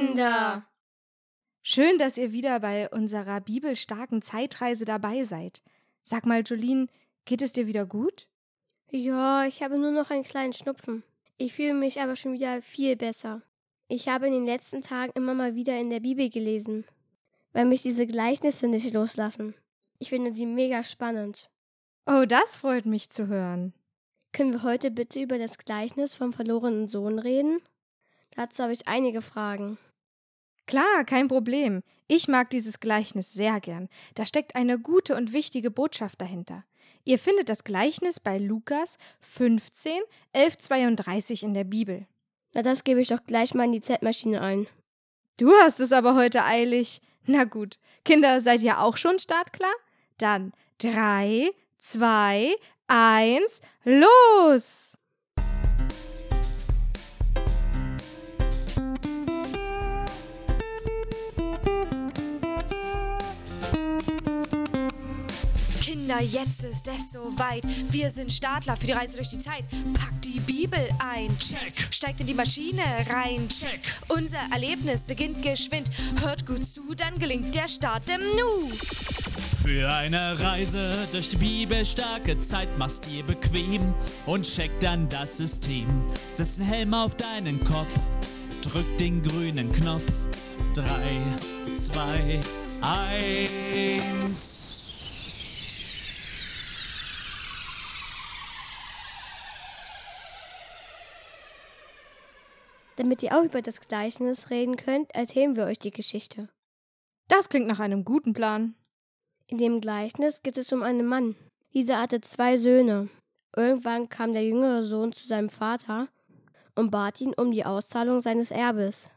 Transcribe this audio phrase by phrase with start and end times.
[0.00, 0.64] Kinder!
[1.62, 5.60] Schön, dass ihr wieder bei unserer bibelstarken Zeitreise dabei seid.
[6.02, 6.86] Sag mal, Jolene,
[7.26, 8.26] geht es dir wieder gut?
[8.90, 11.02] Ja, ich habe nur noch einen kleinen Schnupfen.
[11.36, 13.42] Ich fühle mich aber schon wieder viel besser.
[13.88, 16.86] Ich habe in den letzten Tagen immer mal wieder in der Bibel gelesen,
[17.52, 19.54] weil mich diese Gleichnisse nicht loslassen.
[19.98, 21.50] Ich finde sie mega spannend.
[22.06, 23.74] Oh, das freut mich zu hören.
[24.32, 27.60] Können wir heute bitte über das Gleichnis vom verlorenen Sohn reden?
[28.34, 29.76] Dazu habe ich einige Fragen.
[30.66, 31.82] Klar, kein Problem.
[32.06, 33.88] Ich mag dieses Gleichnis sehr gern.
[34.14, 36.64] Da steckt eine gute und wichtige Botschaft dahinter.
[37.04, 40.00] Ihr findet das Gleichnis bei Lukas 15,
[40.32, 42.06] 1132 in der Bibel.
[42.52, 44.66] Na, das gebe ich doch gleich mal in die Z-Maschine ein.
[45.38, 47.00] Du hast es aber heute eilig.
[47.24, 47.78] Na gut.
[48.04, 49.72] Kinder, seid ihr auch schon startklar?
[50.18, 52.54] Dann drei, zwei,
[52.88, 54.98] eins, los!
[66.10, 67.62] Kinder, jetzt ist es soweit.
[67.90, 69.64] Wir sind Startler für die Reise durch die Zeit.
[69.94, 71.28] Packt die Bibel ein.
[71.38, 71.72] Check.
[71.90, 73.48] Steigt in die Maschine rein.
[73.48, 73.80] Check.
[74.08, 75.88] Unser Erlebnis beginnt geschwind.
[76.20, 78.72] Hört gut zu, dann gelingt der Start im Nu.
[79.62, 83.94] Für eine Reise durch die bibelstarke Zeit machst dir bequem
[84.26, 85.86] und check dann das System.
[86.32, 87.94] Setz den Helm auf deinen Kopf,
[88.62, 90.02] drück den grünen Knopf.
[90.74, 91.20] Drei,
[91.72, 92.40] zwei,
[92.80, 94.59] eins.
[103.10, 106.48] Damit ihr auch über das Gleichnis reden könnt, erzählen wir euch die Geschichte.
[107.26, 108.76] Das klingt nach einem guten Plan.
[109.48, 111.34] In dem Gleichnis geht es um einen Mann.
[111.74, 113.08] Dieser hatte zwei Söhne.
[113.56, 116.06] Irgendwann kam der jüngere Sohn zu seinem Vater
[116.76, 119.10] und bat ihn um die Auszahlung seines Erbes.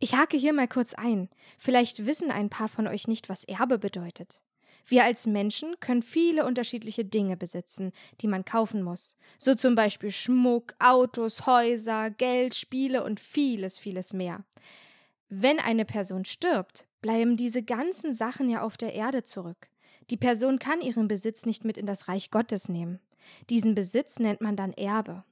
[0.00, 1.28] Ich hake hier mal kurz ein.
[1.58, 4.42] Vielleicht wissen ein paar von euch nicht, was Erbe bedeutet.
[4.86, 9.16] Wir als Menschen können viele unterschiedliche Dinge besitzen, die man kaufen muss.
[9.36, 14.44] So zum Beispiel Schmuck, Autos, Häuser, Geld, Spiele und vieles, vieles mehr.
[15.28, 19.68] Wenn eine Person stirbt, bleiben diese ganzen Sachen ja auf der Erde zurück.
[20.10, 23.00] Die Person kann ihren Besitz nicht mit in das Reich Gottes nehmen.
[23.50, 25.24] Diesen Besitz nennt man dann Erbe.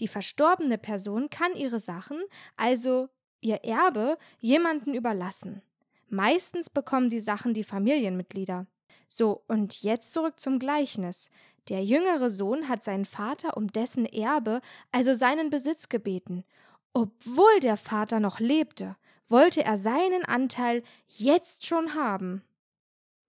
[0.00, 2.18] Die verstorbene Person kann ihre Sachen,
[2.56, 3.10] also
[3.42, 5.60] ihr Erbe, jemanden überlassen.
[6.08, 8.66] Meistens bekommen die Sachen die Familienmitglieder.
[9.08, 11.30] So, und jetzt zurück zum Gleichnis.
[11.68, 14.60] Der jüngere Sohn hat seinen Vater um dessen Erbe,
[14.92, 16.44] also seinen Besitz gebeten.
[16.92, 18.96] Obwohl der Vater noch lebte,
[19.28, 22.42] wollte er seinen Anteil jetzt schon haben.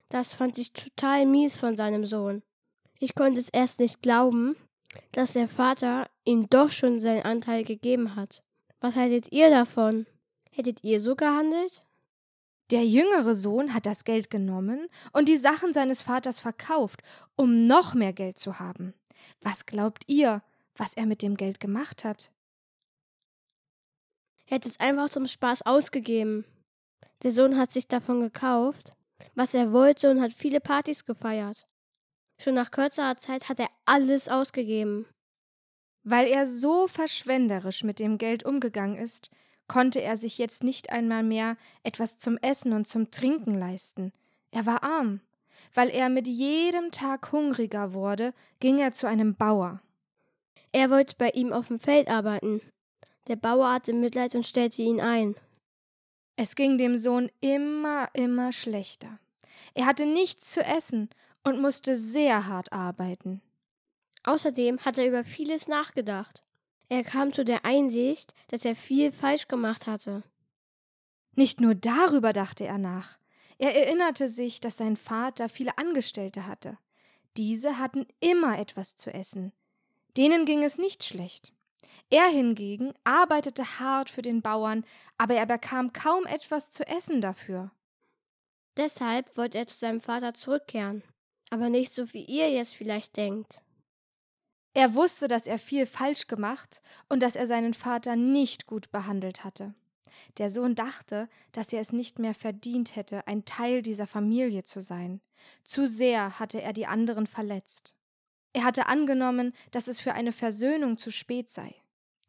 [0.09, 2.43] Das fand ich total mies von seinem Sohn.
[2.99, 4.55] Ich konnte es erst nicht glauben,
[5.11, 8.43] dass der Vater ihm doch schon seinen Anteil gegeben hat.
[8.79, 10.05] Was haltet ihr davon?
[10.51, 11.83] Hättet ihr so gehandelt?
[12.69, 17.01] Der jüngere Sohn hat das Geld genommen und die Sachen seines Vaters verkauft,
[17.35, 18.93] um noch mehr Geld zu haben.
[19.41, 20.43] Was glaubt ihr,
[20.75, 22.31] was er mit dem Geld gemacht hat?
[24.47, 26.45] Er hat es einfach zum Spaß ausgegeben.
[27.23, 28.93] Der Sohn hat sich davon gekauft,
[29.33, 31.65] was er wollte und hat viele Partys gefeiert.
[32.39, 35.05] Schon nach kürzerer Zeit hat er alles ausgegeben.
[36.03, 39.29] Weil er so verschwenderisch mit dem Geld umgegangen ist,
[39.67, 44.13] konnte er sich jetzt nicht einmal mehr etwas zum Essen und zum Trinken leisten.
[44.51, 45.21] Er war arm.
[45.73, 49.81] Weil er mit jedem Tag hungriger wurde, ging er zu einem Bauer.
[50.71, 52.61] Er wollte bei ihm auf dem Feld arbeiten.
[53.27, 55.35] Der Bauer hatte Mitleid und stellte ihn ein.
[56.35, 59.19] Es ging dem Sohn immer, immer schlechter.
[59.73, 61.09] Er hatte nichts zu essen
[61.43, 63.41] und musste sehr hart arbeiten.
[64.23, 66.43] Außerdem hat er über vieles nachgedacht.
[66.89, 70.23] Er kam zu der Einsicht, dass er viel falsch gemacht hatte.
[71.35, 73.17] Nicht nur darüber dachte er nach.
[73.57, 76.77] Er erinnerte sich, dass sein Vater viele Angestellte hatte.
[77.35, 79.51] Diese hatten immer etwas zu essen.
[80.15, 81.53] Denen ging es nicht schlecht.
[82.09, 84.85] Er hingegen arbeitete hart für den Bauern,
[85.17, 87.71] aber er bekam kaum etwas zu essen dafür.
[88.77, 91.03] Deshalb wollte er zu seinem Vater zurückkehren,
[91.49, 93.61] aber nicht so wie ihr jetzt vielleicht denkt.
[94.77, 99.43] Er wusste, dass er viel falsch gemacht und dass er seinen Vater nicht gut behandelt
[99.43, 99.73] hatte.
[100.37, 104.79] Der Sohn dachte, dass er es nicht mehr verdient hätte, ein Teil dieser Familie zu
[104.79, 105.19] sein.
[105.63, 107.95] Zu sehr hatte er die anderen verletzt.
[108.53, 111.73] Er hatte angenommen, dass es für eine Versöhnung zu spät sei.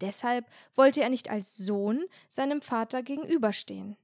[0.01, 3.99] Deshalb wollte er nicht als Sohn seinem Vater gegenüberstehen.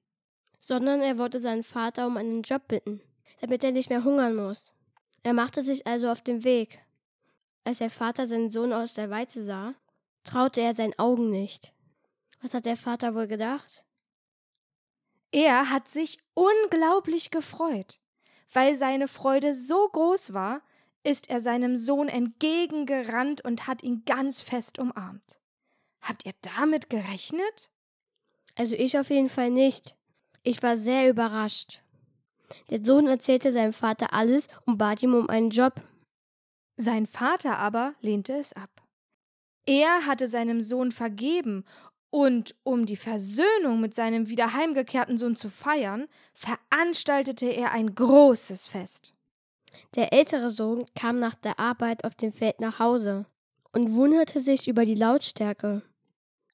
[0.61, 3.00] Sondern er wollte seinen Vater um einen Job bitten,
[3.41, 4.75] damit er nicht mehr hungern muss.
[5.23, 6.83] Er machte sich also auf den Weg,
[7.64, 9.75] als der Vater seinen Sohn aus der Weite sah,
[10.22, 11.72] traute er seinen Augen nicht.
[12.43, 13.84] Was hat der Vater wohl gedacht?
[15.32, 18.00] Er hat sich unglaublich gefreut.
[18.52, 20.62] Weil seine Freude so groß war,
[21.02, 25.40] ist er seinem Sohn entgegengerannt und hat ihn ganz fest umarmt.
[26.00, 27.70] Habt ihr damit gerechnet?
[28.55, 29.96] Also ich auf jeden Fall nicht.
[30.43, 31.82] Ich war sehr überrascht.
[32.70, 35.82] Der Sohn erzählte seinem Vater alles und bat ihm um einen Job.
[36.76, 38.71] Sein Vater aber lehnte es ab.
[39.67, 41.65] Er hatte seinem Sohn vergeben
[42.11, 48.67] und um die Versöhnung mit seinem wieder heimgekehrten Sohn zu feiern, veranstaltete er ein großes
[48.67, 49.15] Fest.
[49.97, 53.27] Der ältere Sohn kam nach der Arbeit auf dem Feld nach Hause
[53.73, 55.82] und wunderte sich über die Lautstärke.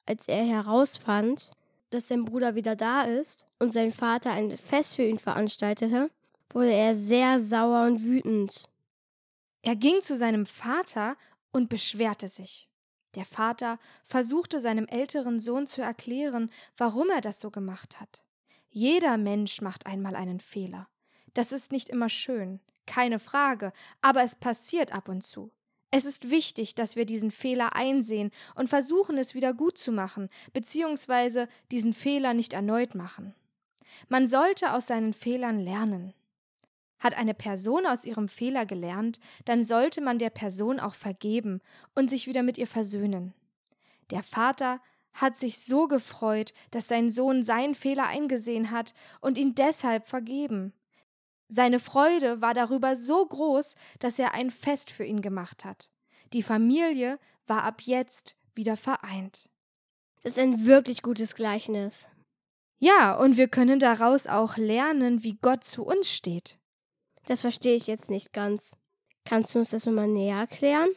[0.06, 1.50] Als er herausfand,
[1.90, 6.10] dass sein Bruder wieder da ist und sein Vater ein Fest für ihn veranstaltete,
[6.50, 8.69] wurde er sehr sauer und wütend.
[9.62, 11.16] Er ging zu seinem Vater
[11.52, 12.68] und beschwerte sich.
[13.14, 18.22] Der Vater versuchte seinem älteren Sohn zu erklären, warum er das so gemacht hat.
[18.70, 20.88] Jeder Mensch macht einmal einen Fehler.
[21.34, 25.52] Das ist nicht immer schön, keine Frage, aber es passiert ab und zu.
[25.90, 30.28] Es ist wichtig, dass wir diesen Fehler einsehen und versuchen, es wieder gut zu machen,
[30.52, 33.34] beziehungsweise diesen Fehler nicht erneut machen.
[34.08, 36.14] Man sollte aus seinen Fehlern lernen.
[37.00, 41.60] Hat eine Person aus ihrem Fehler gelernt, dann sollte man der Person auch vergeben
[41.94, 43.34] und sich wieder mit ihr versöhnen.
[44.10, 44.80] Der Vater
[45.12, 50.72] hat sich so gefreut, dass sein Sohn seinen Fehler eingesehen hat und ihn deshalb vergeben.
[51.48, 55.90] Seine Freude war darüber so groß, dass er ein Fest für ihn gemacht hat.
[56.32, 59.48] Die Familie war ab jetzt wieder vereint.
[60.22, 62.08] Das ist ein wirklich gutes Gleichnis.
[62.78, 66.59] Ja, und wir können daraus auch lernen, wie Gott zu uns steht.
[67.30, 68.76] Das verstehe ich jetzt nicht ganz.
[69.24, 70.88] Kannst du uns das nochmal näher erklären?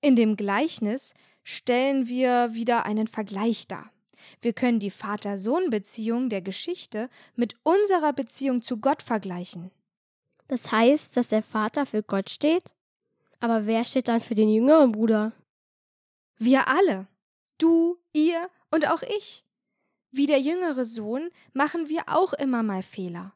[0.00, 1.12] In dem Gleichnis
[1.42, 3.92] stellen wir wieder einen Vergleich dar.
[4.40, 9.70] Wir können die Vater-Sohn-Beziehung der Geschichte mit unserer Beziehung zu Gott vergleichen.
[10.48, 12.72] Das heißt, dass der Vater für Gott steht?
[13.38, 15.32] Aber wer steht dann für den jüngeren Bruder?
[16.38, 17.06] Wir alle.
[17.58, 19.44] Du, ihr und auch ich.
[20.10, 23.34] Wie der jüngere Sohn machen wir auch immer mal Fehler.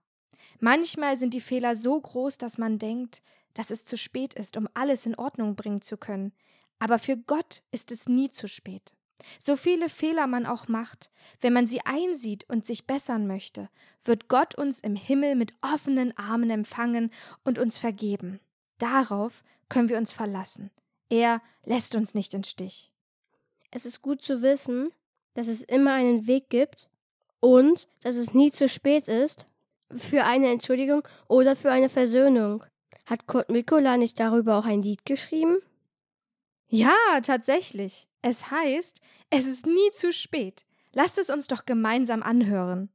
[0.60, 3.22] Manchmal sind die Fehler so groß, dass man denkt,
[3.54, 6.32] dass es zu spät ist, um alles in Ordnung bringen zu können.
[6.78, 8.94] Aber für Gott ist es nie zu spät.
[9.38, 11.10] So viele Fehler man auch macht,
[11.40, 13.70] wenn man sie einsieht und sich bessern möchte,
[14.02, 17.10] wird Gott uns im Himmel mit offenen Armen empfangen
[17.44, 18.40] und uns vergeben.
[18.78, 20.70] Darauf können wir uns verlassen.
[21.08, 22.92] Er lässt uns nicht im Stich.
[23.70, 24.90] Es ist gut zu wissen,
[25.34, 26.90] dass es immer einen Weg gibt
[27.40, 29.46] und dass es nie zu spät ist
[29.96, 32.64] für eine Entschuldigung oder für eine Versöhnung.
[33.06, 35.58] Hat Kurt Mikola nicht darüber auch ein Lied geschrieben?
[36.68, 38.08] Ja, tatsächlich.
[38.22, 39.00] Es heißt,
[39.30, 40.64] es ist nie zu spät.
[40.92, 42.88] Lasst es uns doch gemeinsam anhören.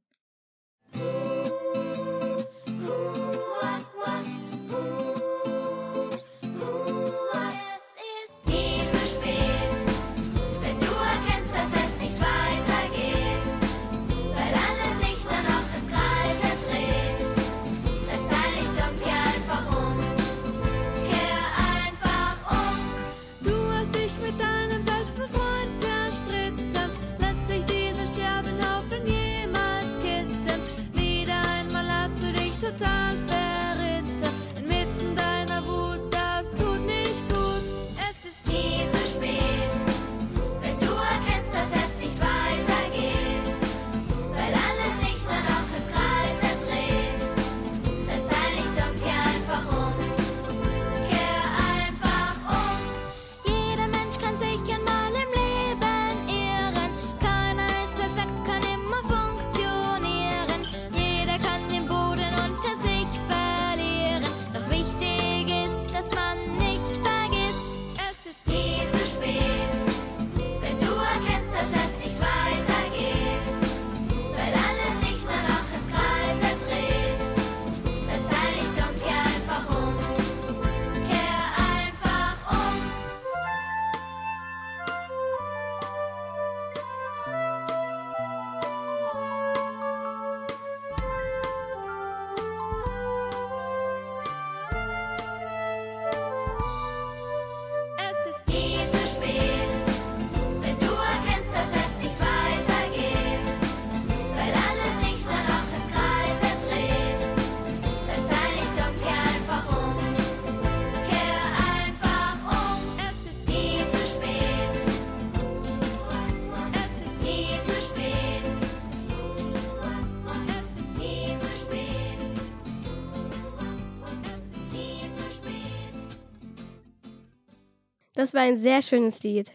[128.14, 129.52] Das war ein sehr schönes Lied.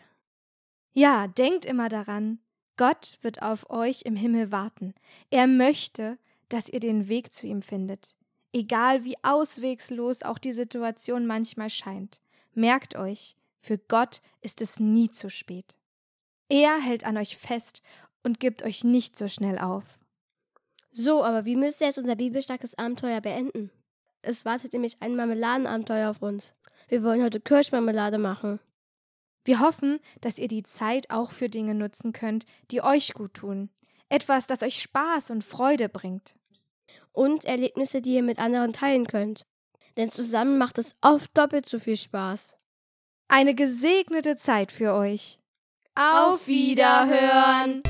[0.94, 2.40] Ja, denkt immer daran,
[2.78, 4.94] Gott wird auf euch im Himmel warten.
[5.30, 6.18] Er möchte,
[6.50, 8.16] dass ihr den Weg zu ihm findet.
[8.54, 12.22] Egal wie auswegslos auch die Situation manchmal scheint.
[12.54, 15.76] Merkt euch, für Gott ist es nie zu spät.
[16.48, 17.82] Er hält an euch fest
[18.24, 20.00] und gibt euch nicht so schnell auf.
[20.92, 23.72] So, aber wie müsste jetzt unser bibelstarkes Abenteuer beenden?
[24.22, 26.54] Es wartet nämlich ein Marmeladenabenteuer auf uns.
[26.88, 28.60] Wir wollen heute Kirschmarmelade machen.
[29.44, 33.70] Wir hoffen, dass ihr die Zeit auch für Dinge nutzen könnt, die euch gut tun.
[34.10, 36.36] Etwas, das euch Spaß und Freude bringt.
[37.12, 39.46] Und Erlebnisse, die ihr mit anderen teilen könnt.
[39.98, 42.58] Denn zusammen macht es oft doppelt so viel Spaß.
[43.27, 45.39] Eine gesegnete Zeit für euch.
[45.96, 47.82] Auf Wiederhören!